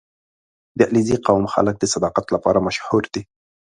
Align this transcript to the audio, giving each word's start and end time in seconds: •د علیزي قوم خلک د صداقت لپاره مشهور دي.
•د 0.77 0.79
علیزي 0.89 1.17
قوم 1.27 1.43
خلک 1.53 1.75
د 1.79 1.85
صداقت 1.93 2.25
لپاره 2.35 2.63
مشهور 2.67 3.03
دي. 3.13 3.21